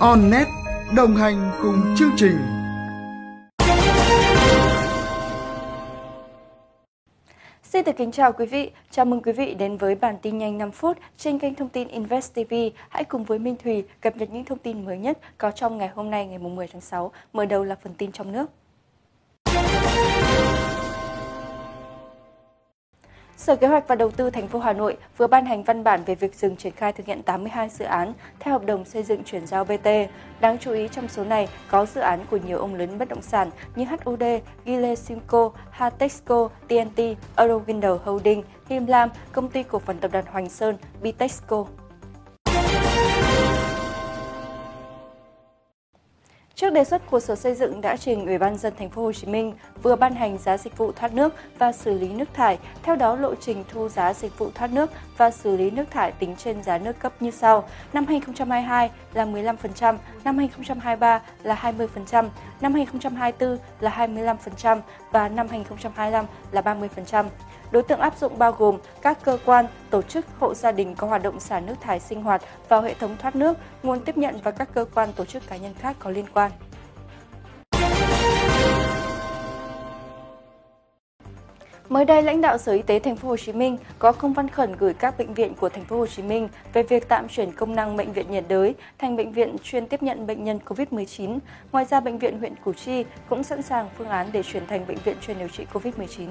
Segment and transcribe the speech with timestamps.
[0.00, 0.48] OnNet
[0.96, 2.38] đồng hành cùng chương trình.
[7.62, 10.58] Xin được kính chào quý vị, chào mừng quý vị đến với bản tin nhanh
[10.58, 12.54] 5 phút trên kênh thông tin Invest TV.
[12.88, 15.90] Hãy cùng với Minh Thùy cập nhật những thông tin mới nhất có trong ngày
[15.94, 17.12] hôm nay ngày 10 tháng 6.
[17.32, 18.50] Mở đầu là phần tin trong nước.
[23.38, 26.04] Sở Kế hoạch và Đầu tư thành phố Hà Nội vừa ban hành văn bản
[26.06, 29.24] về việc dừng triển khai thực hiện 82 dự án theo hợp đồng xây dựng
[29.24, 29.88] chuyển giao BT.
[30.40, 33.22] Đáng chú ý trong số này có dự án của nhiều ông lớn bất động
[33.22, 34.22] sản như HUD,
[34.66, 37.00] Gile Simco, Hatexco, TNT,
[37.36, 41.66] Eurowindow Holding, Him Lam, Công ty Cổ phần Tập đoàn Hoành Sơn, Bitexco.
[46.60, 49.12] Trước đề xuất của Sở Xây dựng đã trình Ủy ban dân thành phố Hồ
[49.12, 52.58] Chí Minh vừa ban hành giá dịch vụ thoát nước và xử lý nước thải.
[52.82, 56.12] Theo đó, lộ trình thu giá dịch vụ thoát nước và xử lý nước thải
[56.12, 62.28] tính trên giá nước cấp như sau: năm 2022 là 15%, năm 2023 là 20%,
[62.60, 64.06] năm 2024 là
[64.54, 64.80] 25%
[65.12, 67.24] và năm 2025 là 30%.
[67.70, 71.06] Đối tượng áp dụng bao gồm các cơ quan, tổ chức, hộ gia đình có
[71.06, 74.40] hoạt động xả nước thải sinh hoạt vào hệ thống thoát nước, nguồn tiếp nhận
[74.44, 76.47] và các cơ quan tổ chức cá nhân khác có liên quan.
[81.88, 84.48] Mới đây, lãnh đạo Sở Y tế Thành phố Hồ Chí Minh có công văn
[84.48, 87.52] khẩn gửi các bệnh viện của Thành phố Hồ Chí Minh về việc tạm chuyển
[87.52, 91.38] công năng bệnh viện nhiệt đới thành bệnh viện chuyên tiếp nhận bệnh nhân COVID-19.
[91.72, 94.86] Ngoài ra, bệnh viện huyện Củ Chi cũng sẵn sàng phương án để chuyển thành
[94.86, 96.28] bệnh viện chuyên điều trị COVID-19.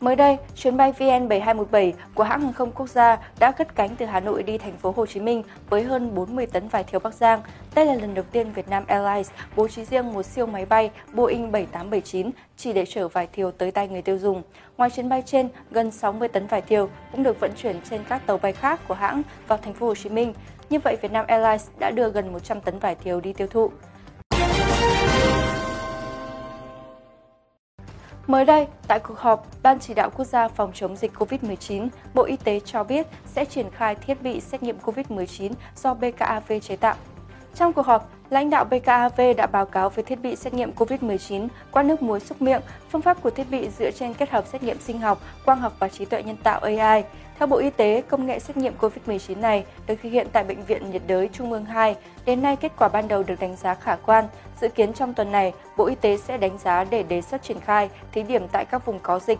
[0.00, 4.06] Mới đây, chuyến bay VN7217 của hãng hàng không quốc gia đã cất cánh từ
[4.06, 7.14] Hà Nội đi thành phố Hồ Chí Minh với hơn 40 tấn vải thiều Bắc
[7.14, 7.42] Giang.
[7.74, 11.52] Đây là lần đầu tiên Vietnam Airlines bố trí riêng một siêu máy bay Boeing
[11.52, 14.42] 7879 chỉ để chở vải thiều tới tay người tiêu dùng.
[14.76, 18.26] Ngoài chuyến bay trên, gần 60 tấn vải thiều cũng được vận chuyển trên các
[18.26, 20.34] tàu bay khác của hãng vào thành phố Hồ Chí Minh.
[20.70, 23.70] Như vậy, Vietnam Airlines đã đưa gần 100 tấn vải thiều đi tiêu thụ.
[28.30, 32.22] Mới đây, tại cuộc họp, Ban chỉ đạo quốc gia phòng chống dịch COVID-19, Bộ
[32.22, 36.76] Y tế cho biết sẽ triển khai thiết bị xét nghiệm COVID-19 do BKAV chế
[36.76, 36.94] tạo.
[37.54, 41.48] Trong cuộc họp, lãnh đạo BKAV đã báo cáo về thiết bị xét nghiệm COVID-19
[41.70, 44.62] qua nước muối xúc miệng, phương pháp của thiết bị dựa trên kết hợp xét
[44.62, 47.04] nghiệm sinh học, quang học và trí tuệ nhân tạo AI.
[47.38, 50.62] Theo Bộ Y tế, công nghệ xét nghiệm COVID-19 này được thực hiện tại Bệnh
[50.62, 51.96] viện nhiệt đới Trung ương 2.
[52.24, 54.24] Đến nay, kết quả ban đầu được đánh giá khả quan.
[54.60, 57.60] Dự kiến trong tuần này, Bộ Y tế sẽ đánh giá để đề xuất triển
[57.60, 59.38] khai thí điểm tại các vùng có dịch.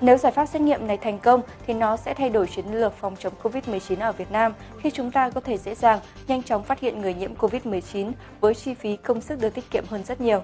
[0.00, 2.92] Nếu giải pháp xét nghiệm này thành công thì nó sẽ thay đổi chiến lược
[2.92, 6.62] phòng chống COVID-19 ở Việt Nam khi chúng ta có thể dễ dàng, nhanh chóng
[6.62, 10.20] phát hiện người nhiễm COVID-19 với chi phí công sức được tiết kiệm hơn rất
[10.20, 10.42] nhiều.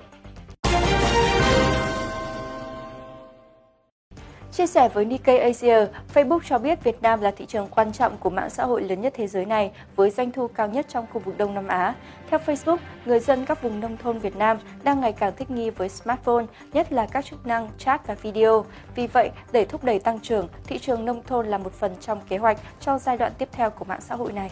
[4.56, 8.16] Chia sẻ với Nikkei Asia, Facebook cho biết Việt Nam là thị trường quan trọng
[8.16, 11.06] của mạng xã hội lớn nhất thế giới này với doanh thu cao nhất trong
[11.12, 11.94] khu vực Đông Nam Á.
[12.30, 15.70] Theo Facebook, người dân các vùng nông thôn Việt Nam đang ngày càng thích nghi
[15.70, 18.64] với smartphone, nhất là các chức năng chat và video.
[18.94, 22.20] Vì vậy, để thúc đẩy tăng trưởng, thị trường nông thôn là một phần trong
[22.28, 24.50] kế hoạch cho giai đoạn tiếp theo của mạng xã hội này.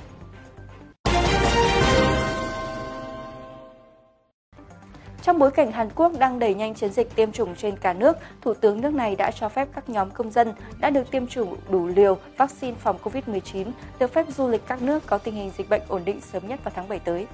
[5.25, 8.17] Trong bối cảnh Hàn Quốc đang đẩy nhanh chiến dịch tiêm chủng trên cả nước,
[8.41, 11.57] Thủ tướng nước này đã cho phép các nhóm công dân đã được tiêm chủng
[11.71, 15.69] đủ liều vaccine phòng COVID-19 được phép du lịch các nước có tình hình dịch
[15.69, 17.27] bệnh ổn định sớm nhất vào tháng 7 tới.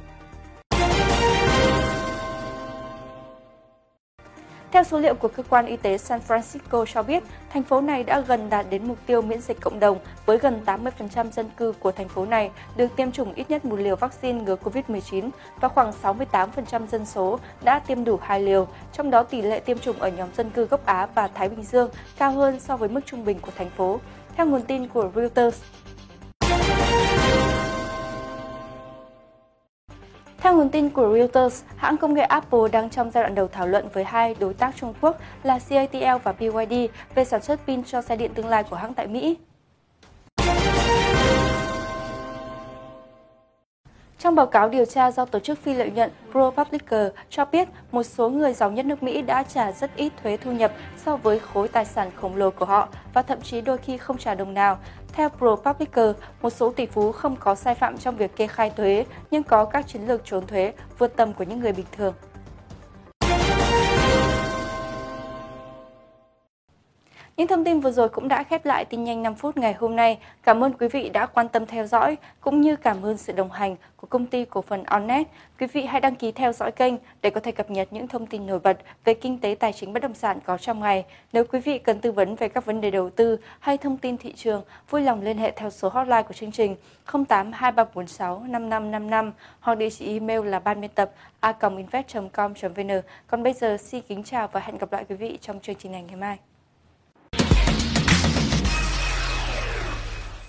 [4.73, 7.23] Theo số liệu của cơ quan y tế San Francisco cho biết,
[7.53, 10.61] thành phố này đã gần đạt đến mục tiêu miễn dịch cộng đồng với gần
[10.67, 14.43] 80% dân cư của thành phố này được tiêm chủng ít nhất một liều vaccine
[14.43, 19.43] ngừa COVID-19 và khoảng 68% dân số đã tiêm đủ hai liều, trong đó tỷ
[19.43, 22.61] lệ tiêm chủng ở nhóm dân cư gốc Á và Thái Bình Dương cao hơn
[22.61, 24.01] so với mức trung bình của thành phố.
[24.37, 25.63] Theo nguồn tin của Reuters,
[30.61, 33.89] nguồn tin của Reuters, hãng công nghệ Apple đang trong giai đoạn đầu thảo luận
[33.93, 36.75] với hai đối tác Trung Quốc là CATL và BYD
[37.15, 39.37] về sản xuất pin cho xe điện tương lai của hãng tại Mỹ.
[44.31, 48.03] Trong báo cáo điều tra do tổ chức phi lợi nhuận ProPublica cho biết một
[48.03, 50.73] số người giàu nhất nước Mỹ đã trả rất ít thuế thu nhập
[51.05, 54.19] so với khối tài sản khổng lồ của họ và thậm chí đôi khi không
[54.19, 54.79] trả đồng nào.
[55.13, 56.03] Theo ProPublica,
[56.43, 59.65] một số tỷ phú không có sai phạm trong việc kê khai thuế nhưng có
[59.65, 62.15] các chiến lược trốn thuế vượt tầm của những người bình thường.
[67.51, 70.19] Thông tin vừa rồi cũng đã khép lại tin nhanh 5 phút ngày hôm nay.
[70.43, 73.51] Cảm ơn quý vị đã quan tâm theo dõi, cũng như cảm ơn sự đồng
[73.51, 75.27] hành của công ty cổ phần Onnet.
[75.61, 78.27] Quý vị hãy đăng ký theo dõi kênh để có thể cập nhật những thông
[78.27, 81.05] tin nổi bật về kinh tế tài chính bất động sản có trong ngày.
[81.33, 84.17] Nếu quý vị cần tư vấn về các vấn đề đầu tư hay thông tin
[84.17, 86.77] thị trường, vui lòng liên hệ theo số hotline của chương trình
[87.29, 91.11] 08 2346 5555 hoặc địa chỉ email là ban biên tập
[91.41, 93.01] a.invest.com.vn.
[93.27, 95.93] Còn bây giờ xin kính chào và hẹn gặp lại quý vị trong chương trình
[95.93, 96.50] này ngày mai.